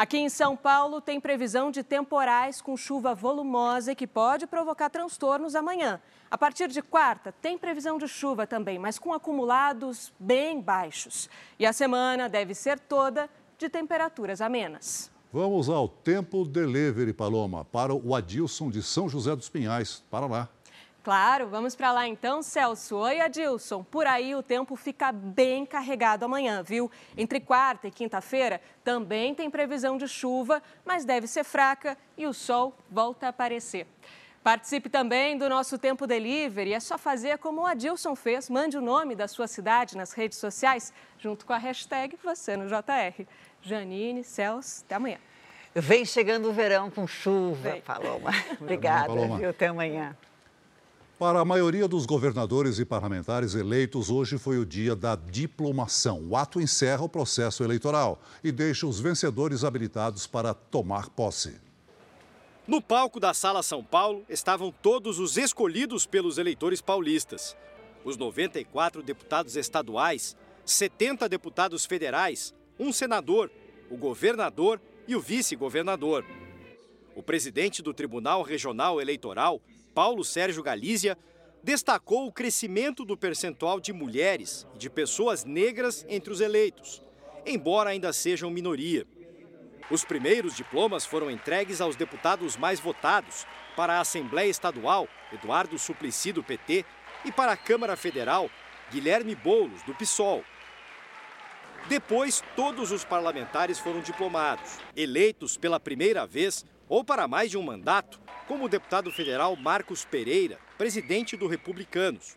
[0.00, 5.54] Aqui em São Paulo, tem previsão de temporais com chuva volumosa que pode provocar transtornos
[5.54, 6.00] amanhã.
[6.30, 11.28] A partir de quarta, tem previsão de chuva também, mas com acumulados bem baixos.
[11.58, 15.10] E a semana deve ser toda de temperaturas amenas.
[15.30, 20.02] Vamos ao Tempo Delivery, Paloma, para o Adilson de São José dos Pinhais.
[20.10, 20.48] Para lá.
[21.02, 22.96] Claro, vamos para lá então, Celso.
[22.96, 23.82] Oi, Adilson.
[23.82, 26.90] Por aí o tempo fica bem carregado amanhã, viu?
[27.16, 32.34] Entre quarta e quinta-feira também tem previsão de chuva, mas deve ser fraca e o
[32.34, 33.86] sol volta a aparecer.
[34.42, 36.74] Participe também do nosso Tempo Delivery.
[36.74, 38.50] É só fazer como o Adilson fez.
[38.50, 42.66] Mande o nome da sua cidade nas redes sociais, junto com a hashtag você no
[42.66, 43.26] JR.
[43.62, 45.18] Janine, Celso, até amanhã.
[45.74, 47.80] Vem chegando o verão com chuva, Vem.
[47.80, 48.30] Paloma.
[48.60, 49.38] Obrigada, Paloma.
[49.38, 49.50] viu?
[49.50, 50.16] Até amanhã.
[51.20, 56.26] Para a maioria dos governadores e parlamentares eleitos, hoje foi o dia da diplomação.
[56.26, 61.60] O ato encerra o processo eleitoral e deixa os vencedores habilitados para tomar posse.
[62.66, 67.54] No palco da Sala São Paulo estavam todos os escolhidos pelos eleitores paulistas.
[68.02, 73.50] Os 94 deputados estaduais, 70 deputados federais, um senador,
[73.90, 76.24] o governador e o vice-governador.
[77.14, 79.60] O presidente do Tribunal Regional Eleitoral,
[80.00, 81.14] Paulo Sérgio Galícia,
[81.62, 87.02] destacou o crescimento do percentual de mulheres e de pessoas negras entre os eleitos,
[87.44, 89.06] embora ainda sejam minoria.
[89.90, 96.32] Os primeiros diplomas foram entregues aos deputados mais votados para a Assembleia Estadual, Eduardo Suplicy,
[96.32, 96.82] do PT,
[97.26, 98.48] e para a Câmara Federal,
[98.90, 100.42] Guilherme Boulos, do PSOL.
[101.90, 107.62] Depois, todos os parlamentares foram diplomados, eleitos pela primeira vez ou para mais de um
[107.62, 108.18] mandato,
[108.50, 112.36] como o deputado federal Marcos Pereira, presidente do Republicanos.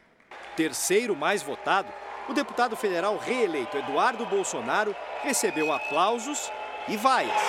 [0.55, 1.91] Terceiro mais votado,
[2.29, 6.51] o deputado federal reeleito Eduardo Bolsonaro recebeu aplausos
[6.87, 7.41] e vaias.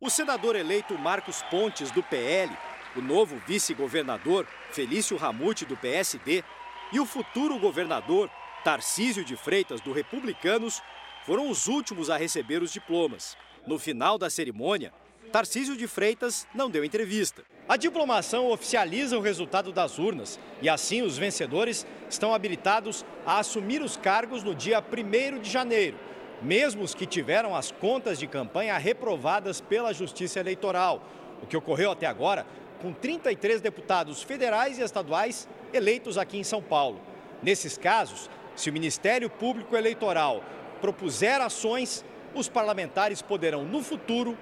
[0.00, 2.56] O senador eleito Marcos Pontes, do PL,
[2.94, 6.44] o novo vice-governador Felício Ramute, do PSD,
[6.92, 8.30] e o futuro governador
[8.62, 10.80] Tarcísio de Freitas, do Republicanos,
[11.26, 13.36] foram os últimos a receber os diplomas.
[13.66, 14.92] No final da cerimônia,
[15.32, 17.42] Tarcísio de Freitas não deu entrevista.
[17.66, 23.80] A diplomação oficializa o resultado das urnas e assim os vencedores estão habilitados a assumir
[23.80, 25.96] os cargos no dia 1 de janeiro,
[26.42, 31.02] mesmo os que tiveram as contas de campanha reprovadas pela Justiça Eleitoral,
[31.42, 32.46] o que ocorreu até agora
[32.82, 37.00] com 33 deputados federais e estaduais eleitos aqui em São Paulo.
[37.42, 40.44] Nesses casos, se o Ministério Público Eleitoral
[40.78, 44.36] propuser ações, os parlamentares poderão, no futuro,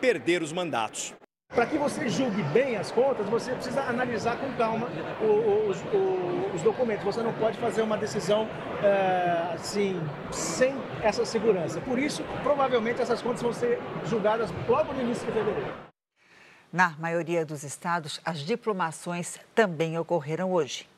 [0.00, 1.14] perder os mandatos.
[1.54, 4.88] Para que você julgue bem as contas, você precisa analisar com calma
[5.20, 7.04] os, os, os documentos.
[7.04, 8.48] Você não pode fazer uma decisão
[8.82, 10.00] é, assim
[10.32, 11.80] sem essa segurança.
[11.80, 15.72] Por isso, provavelmente essas contas vão ser julgadas logo no início de fevereiro.
[16.72, 20.88] Na maioria dos estados, as diplomações também ocorreram hoje.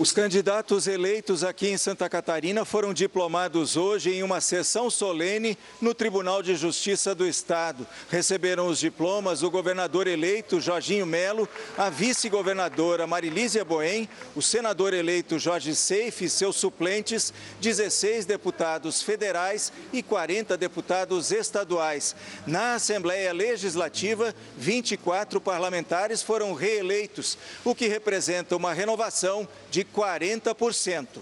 [0.00, 5.92] Os candidatos eleitos aqui em Santa Catarina foram diplomados hoje em uma sessão solene no
[5.92, 7.86] Tribunal de Justiça do Estado.
[8.08, 15.38] Receberam os diplomas o governador eleito Jorginho Melo, a vice-governadora Marilísia Boem, o senador eleito
[15.38, 22.16] Jorge Seife e seus suplentes, 16 deputados federais e 40 deputados estaduais.
[22.46, 31.20] Na Assembleia Legislativa, 24 parlamentares foram reeleitos, o que representa uma renovação de 40%.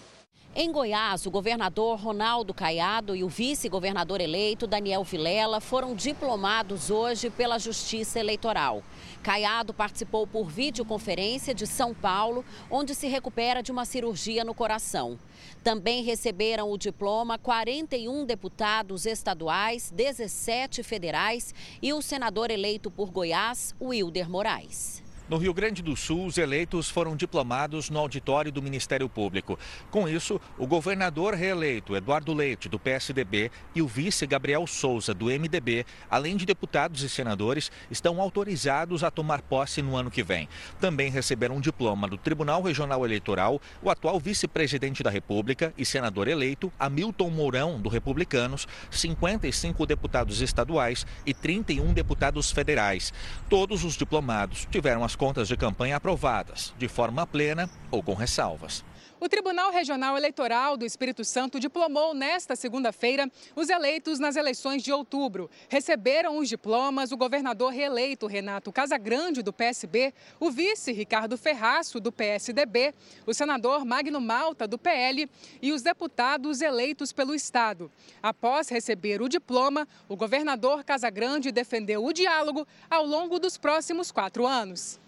[0.61, 7.31] Em Goiás, o governador Ronaldo Caiado e o vice-governador eleito Daniel Vilela foram diplomados hoje
[7.31, 8.83] pela Justiça Eleitoral.
[9.23, 15.17] Caiado participou por videoconferência de São Paulo, onde se recupera de uma cirurgia no coração.
[15.63, 23.77] Também receberam o diploma 41 deputados estaduais, 17 federais e o senador eleito por Goiás,
[23.81, 25.08] Wilder Moraes.
[25.29, 29.59] No Rio Grande do Sul, os eleitos foram diplomados no auditório do Ministério Público.
[29.91, 35.27] Com isso, o governador reeleito Eduardo Leite, do PSDB, e o vice Gabriel Souza, do
[35.27, 40.49] MDB, além de deputados e senadores, estão autorizados a tomar posse no ano que vem.
[40.81, 46.27] Também receberam um diploma do Tribunal Regional Eleitoral o atual vice-presidente da República e senador
[46.27, 53.13] eleito Hamilton Mourão, do Republicanos, 55 deputados estaduais e 31 deputados federais.
[53.51, 58.85] Todos os diplomados tiveram as contas de campanha aprovadas, de forma plena ou com ressalvas.
[59.21, 64.93] O Tribunal Regional Eleitoral do Espírito Santo diplomou nesta segunda-feira os eleitos nas eleições de
[64.93, 65.51] outubro.
[65.69, 72.13] Receberam os diplomas o governador reeleito Renato Casagrande, do PSB, o vice Ricardo Ferraço, do
[72.13, 72.95] PSDB,
[73.27, 75.29] o senador Magno Malta, do PL
[75.61, 77.91] e os deputados eleitos pelo Estado.
[78.23, 84.47] Após receber o diploma, o governador Casagrande defendeu o diálogo ao longo dos próximos quatro
[84.47, 85.01] anos.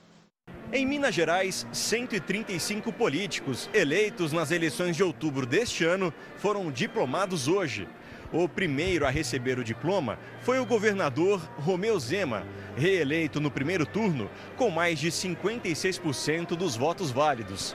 [0.72, 7.88] Em Minas Gerais, 135 políticos eleitos nas eleições de outubro deste ano foram diplomados hoje.
[8.32, 12.46] O primeiro a receber o diploma foi o governador Romeu Zema,
[12.76, 17.74] reeleito no primeiro turno com mais de 56% dos votos válidos.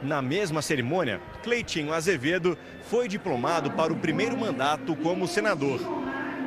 [0.00, 2.56] Na mesma cerimônia, Cleitinho Azevedo
[2.88, 5.80] foi diplomado para o primeiro mandato como senador.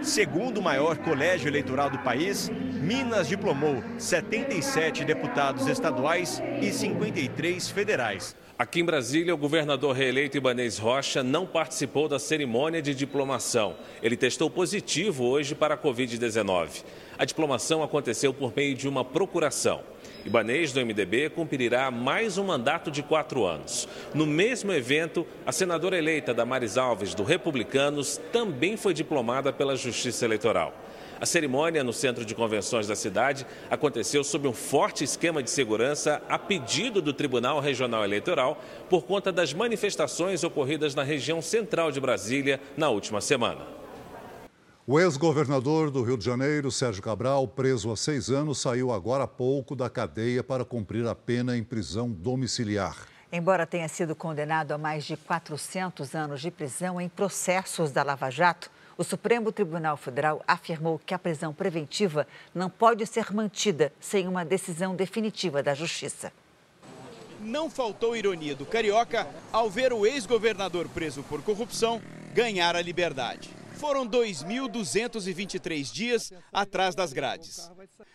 [0.02, 8.36] Segundo maior colégio eleitoral do país, Minas diplomou 77 deputados estaduais e 53 federais.
[8.58, 13.76] Aqui em Brasília, o governador reeleito Ibanez Rocha não participou da cerimônia de diplomação.
[14.02, 16.84] Ele testou positivo hoje para a Covid-19.
[17.18, 19.82] A diplomação aconteceu por meio de uma procuração.
[20.26, 23.88] Ibanês, do MDB, cumprirá mais um mandato de quatro anos.
[24.14, 30.26] No mesmo evento, a senadora eleita Damares Alves, do Republicanos, também foi diplomada pela Justiça
[30.26, 30.74] Eleitoral.
[31.22, 36.22] A cerimônia no centro de convenções da cidade aconteceu sob um forte esquema de segurança
[36.30, 42.00] a pedido do Tribunal Regional Eleitoral por conta das manifestações ocorridas na região central de
[42.00, 43.80] Brasília na última semana.
[44.92, 49.28] O ex-governador do Rio de Janeiro, Sérgio Cabral, preso há seis anos, saiu agora há
[49.28, 52.98] pouco da cadeia para cumprir a pena em prisão domiciliar.
[53.32, 58.32] Embora tenha sido condenado a mais de 400 anos de prisão em processos da Lava
[58.32, 64.28] Jato, o Supremo Tribunal Federal afirmou que a prisão preventiva não pode ser mantida sem
[64.28, 66.34] uma decisão definitiva da Justiça.
[67.40, 72.02] Não faltou ironia do carioca ao ver o ex-governador preso por corrupção
[72.34, 77.72] ganhar a liberdade foram 2.223 dias atrás das grades.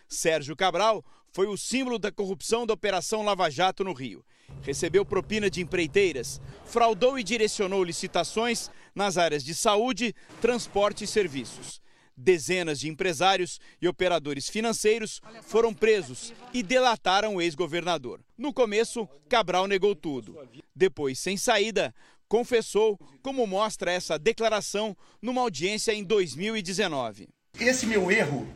[0.06, 1.02] Sérgio Cabral
[1.32, 4.22] foi o símbolo da corrupção da Operação Lava Jato no Rio.
[4.60, 11.82] Recebeu propina de empreiteiras, fraudou e direcionou licitações nas áreas de saúde, transporte e serviços.
[12.16, 18.20] Dezenas de empresários e operadores financeiros foram presos e delataram o ex-governador.
[18.38, 20.38] No começo, Cabral negou tudo.
[20.76, 21.92] Depois, sem saída,
[22.29, 27.29] confessou, como mostra essa declaração numa audiência em 2019.
[27.59, 28.47] Esse meu erro,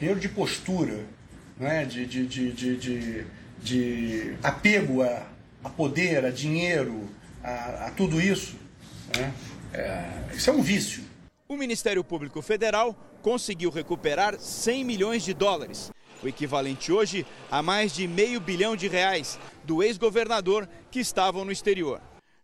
[0.00, 1.06] erro de postura,
[1.58, 3.26] né, de, de, de, de,
[3.58, 5.26] de apego a,
[5.64, 7.08] a, poder, a dinheiro,
[7.42, 8.56] a, a tudo isso,
[9.16, 9.34] né,
[9.72, 11.04] é, isso é um vício.
[11.48, 15.90] O Ministério Público Federal conseguiu recuperar 100 milhões de dólares,
[16.22, 21.52] o equivalente hoje a mais de meio bilhão de reais do ex-governador que estavam no
[21.52, 22.00] exterior.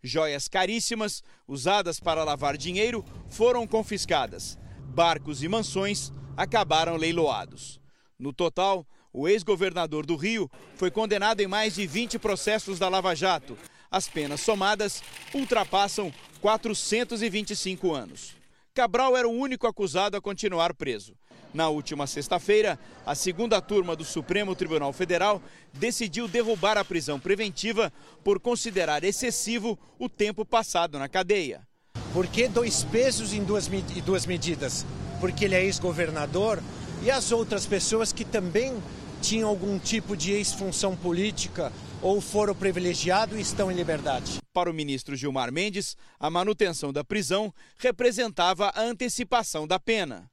[0.06, 4.58] Joias caríssimas, usadas para lavar dinheiro, foram confiscadas.
[4.94, 7.80] Barcos e mansões acabaram leiloados.
[8.18, 13.14] No total, o ex-governador do Rio foi condenado em mais de 20 processos da Lava
[13.14, 13.58] Jato.
[13.90, 15.02] As penas somadas
[15.34, 18.36] ultrapassam 425 anos.
[18.74, 21.16] Cabral era o único acusado a continuar preso.
[21.56, 25.40] Na última sexta-feira, a segunda turma do Supremo Tribunal Federal
[25.72, 27.90] decidiu derrubar a prisão preventiva
[28.22, 31.66] por considerar excessivo o tempo passado na cadeia.
[32.12, 34.84] Por que dois pesos em duas, e duas medidas?
[35.18, 36.62] Porque ele é ex-governador
[37.02, 38.76] e as outras pessoas que também
[39.22, 44.40] tinham algum tipo de ex-função política ou foram privilegiados e estão em liberdade.
[44.52, 50.30] Para o ministro Gilmar Mendes, a manutenção da prisão representava a antecipação da pena.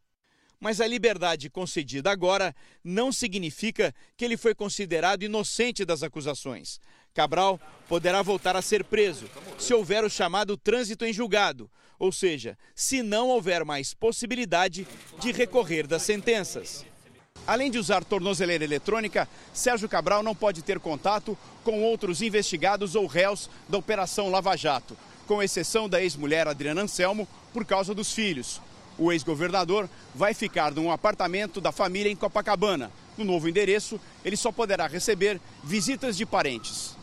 [0.64, 6.80] Mas a liberdade concedida agora não significa que ele foi considerado inocente das acusações.
[7.14, 7.60] Cabral
[7.90, 13.04] poderá voltar a ser preso se houver o chamado trânsito em julgado, ou seja, se
[13.04, 14.88] não houver mais possibilidade
[15.20, 16.86] de recorrer das sentenças.
[17.46, 23.06] Além de usar tornozeleira eletrônica, Sérgio Cabral não pode ter contato com outros investigados ou
[23.06, 24.98] réus da Operação Lava Jato,
[25.28, 28.62] com exceção da ex-mulher Adriana Anselmo, por causa dos filhos.
[29.04, 32.90] O ex-governador vai ficar num apartamento da família em Copacabana.
[33.18, 36.96] No novo endereço, ele só poderá receber visitas de parentes.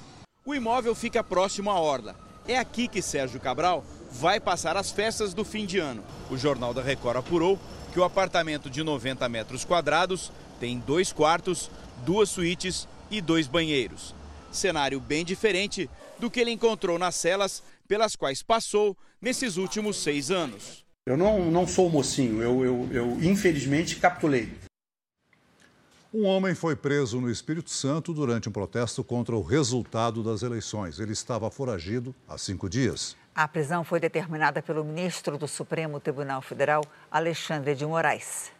[0.46, 2.16] O imóvel fica próximo à Orla.
[2.48, 6.02] É aqui que Sérgio Cabral vai passar as festas do fim de ano.
[6.30, 7.58] O Jornal da Record apurou
[7.92, 11.70] que o apartamento de 90 metros quadrados tem dois quartos,
[12.06, 14.14] duas suítes e dois banheiros.
[14.50, 20.30] Cenário bem diferente do que ele encontrou nas celas pelas quais passou nesses últimos seis
[20.30, 20.88] anos.
[21.06, 24.52] Eu não, não sou mocinho, eu, eu, eu infelizmente capitulei.
[26.12, 30.98] Um homem foi preso no Espírito Santo durante um protesto contra o resultado das eleições.
[30.98, 33.16] Ele estava foragido há cinco dias.
[33.34, 38.50] A prisão foi determinada pelo ministro do Supremo Tribunal Federal, Alexandre de Moraes.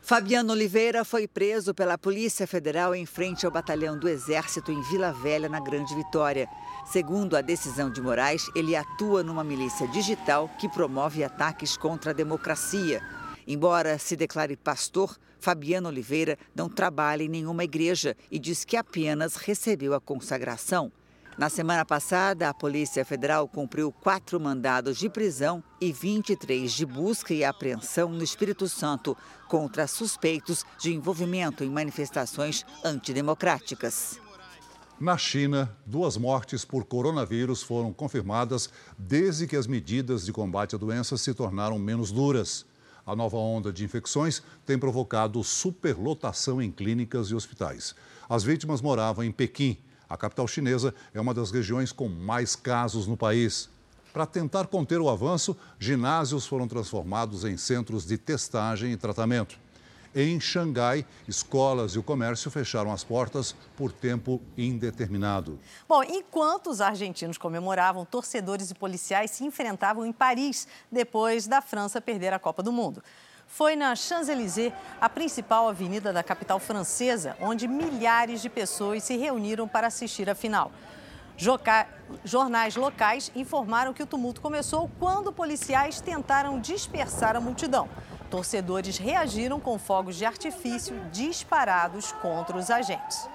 [0.00, 5.12] Fabiano Oliveira foi preso pela Polícia Federal em frente ao batalhão do Exército em Vila
[5.12, 6.48] Velha, na Grande Vitória.
[6.86, 12.14] Segundo a decisão de Moraes, ele atua numa milícia digital que promove ataques contra a
[12.14, 13.02] democracia.
[13.46, 19.36] Embora se declare pastor, Fabiano Oliveira não trabalha em nenhuma igreja e diz que apenas
[19.36, 20.90] recebeu a consagração.
[21.38, 27.32] Na semana passada, a Polícia Federal cumpriu quatro mandados de prisão e 23 de busca
[27.32, 29.16] e apreensão no Espírito Santo
[29.48, 34.20] contra suspeitos de envolvimento em manifestações antidemocráticas.
[35.00, 38.68] Na China, duas mortes por coronavírus foram confirmadas
[38.98, 42.66] desde que as medidas de combate à doença se tornaram menos duras.
[43.06, 47.94] A nova onda de infecções tem provocado superlotação em clínicas e hospitais.
[48.28, 49.78] As vítimas moravam em Pequim.
[50.08, 53.70] A capital chinesa é uma das regiões com mais casos no país.
[54.18, 59.56] Para tentar conter o avanço, ginásios foram transformados em centros de testagem e tratamento.
[60.12, 65.60] Em Xangai, escolas e o comércio fecharam as portas por tempo indeterminado.
[65.88, 72.00] Bom, enquanto os argentinos comemoravam, torcedores e policiais se enfrentavam em Paris depois da França
[72.00, 73.00] perder a Copa do Mundo.
[73.46, 79.68] Foi na Champs-Élysées, a principal avenida da capital francesa, onde milhares de pessoas se reuniram
[79.68, 80.72] para assistir a final.
[82.24, 87.88] Jornais locais informaram que o tumulto começou quando policiais tentaram dispersar a multidão.
[88.28, 93.28] Torcedores reagiram com fogos de artifício disparados contra os agentes.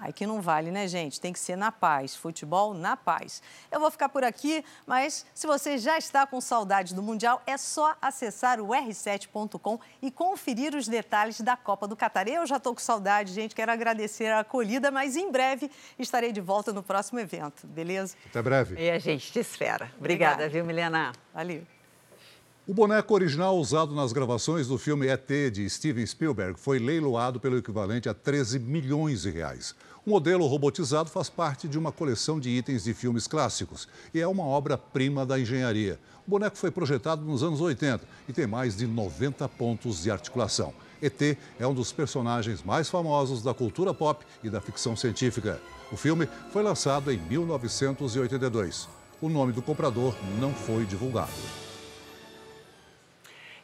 [0.00, 1.20] Aí que não vale, né, gente?
[1.20, 2.16] Tem que ser na paz.
[2.16, 3.42] Futebol na paz.
[3.70, 7.58] Eu vou ficar por aqui, mas se você já está com saudade do Mundial, é
[7.58, 12.26] só acessar o r7.com e conferir os detalhes da Copa do Catar.
[12.26, 13.54] Eu já estou com saudade, gente.
[13.54, 18.16] Quero agradecer a acolhida, mas em breve estarei de volta no próximo evento, beleza?
[18.26, 18.82] Até breve.
[18.82, 19.92] E a gente te espera.
[19.98, 20.48] Obrigada, Obrigada.
[20.48, 21.12] viu, Milena?
[21.34, 21.79] Valeu.
[22.66, 27.56] O boneco original usado nas gravações do filme ET de Steven Spielberg foi leiloado pelo
[27.56, 29.74] equivalente a 13 milhões de reais.
[30.04, 34.26] O modelo robotizado faz parte de uma coleção de itens de filmes clássicos e é
[34.26, 35.98] uma obra-prima da engenharia.
[36.26, 40.74] O boneco foi projetado nos anos 80 e tem mais de 90 pontos de articulação.
[41.00, 45.60] ET é um dos personagens mais famosos da cultura pop e da ficção científica.
[45.90, 48.86] O filme foi lançado em 1982.
[49.20, 51.30] O nome do comprador não foi divulgado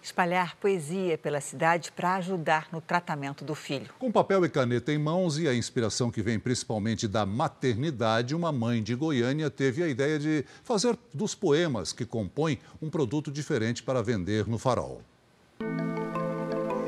[0.07, 3.93] espalhar poesia pela cidade para ajudar no tratamento do filho.
[3.99, 8.53] Com papel e caneta em mãos e a inspiração que vem principalmente da maternidade, uma
[8.53, 13.83] mãe de Goiânia teve a ideia de fazer dos poemas que compõem um produto diferente
[13.83, 15.03] para vender no farol.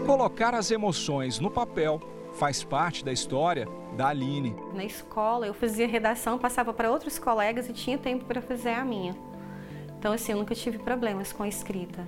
[0.06, 2.00] Colocar as emoções no papel
[2.34, 3.66] faz parte da história
[3.96, 4.54] da Aline.
[4.72, 8.84] Na escola, eu fazia redação, passava para outros colegas e tinha tempo para fazer a
[8.84, 9.16] minha.
[9.98, 12.06] Então, assim, eu nunca tive problemas com a escrita.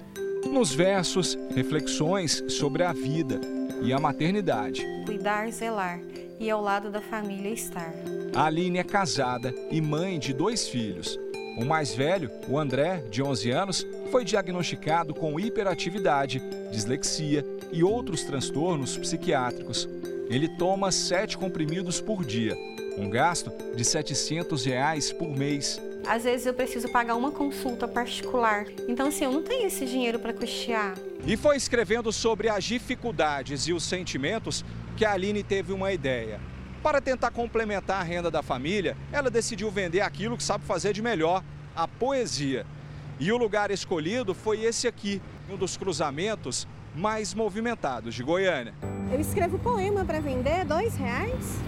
[0.48, 3.40] Nos versos, reflexões sobre a vida
[3.82, 4.84] e a maternidade.
[5.04, 6.00] Cuidar, zelar
[6.38, 7.92] e ao lado da família estar.
[8.34, 11.18] A Aline é casada e mãe de dois filhos.
[11.56, 18.24] O mais velho, o André, de 11 anos, foi diagnosticado com hiperatividade, dislexia e outros
[18.24, 19.88] transtornos psiquiátricos.
[20.28, 22.56] Ele toma sete comprimidos por dia,
[22.96, 25.80] um gasto de 700 reais por mês.
[26.06, 28.66] Às vezes eu preciso pagar uma consulta particular.
[28.88, 30.94] Então, assim, eu não tenho esse dinheiro para custear.
[31.26, 34.64] E foi escrevendo sobre as dificuldades e os sentimentos
[34.96, 36.40] que a Aline teve uma ideia.
[36.82, 41.02] Para tentar complementar a renda da família, ela decidiu vender aquilo que sabe fazer de
[41.02, 41.44] melhor,
[41.76, 42.66] a poesia.
[43.18, 48.74] E o lugar escolhido foi esse aqui, um dos cruzamentos mais movimentados de Goiânia.
[49.12, 51.60] Eu escrevo poema para vender, dois reais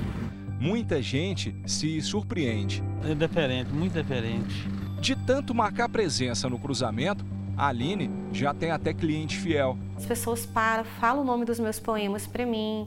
[0.63, 2.85] muita gente se surpreende.
[3.05, 4.69] É diferente, muito diferente.
[5.01, 7.25] De tanto marcar presença no cruzamento,
[7.57, 9.77] a Aline já tem até cliente fiel.
[9.97, 12.87] As pessoas param, falam o nome dos meus poemas para mim,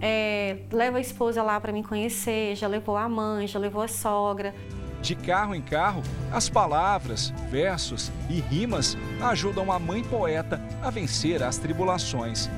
[0.00, 3.88] é, leva a esposa lá para me conhecer, já levou a mãe, já levou a
[3.88, 4.54] sogra.
[5.02, 6.02] De carro em carro,
[6.32, 12.48] as palavras, versos e rimas ajudam a mãe poeta a vencer as tribulações.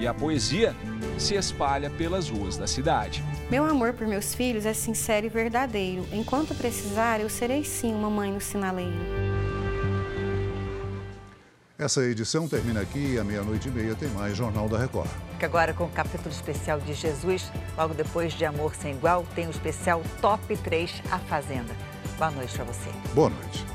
[0.00, 0.74] E a poesia
[1.18, 3.22] se espalha pelas ruas da cidade.
[3.50, 6.06] Meu amor por meus filhos é sincero e verdadeiro.
[6.12, 8.92] Enquanto precisar, eu serei sim uma mãe no sinaleiro.
[11.78, 15.10] Essa edição termina aqui e à meia-noite e meia tem mais Jornal da Record.
[15.38, 19.48] Que agora com o capítulo especial de Jesus, logo depois de Amor Sem Igual, tem
[19.48, 21.74] o especial Top 3 A Fazenda.
[22.18, 22.90] Boa noite para você.
[23.14, 23.71] Boa noite.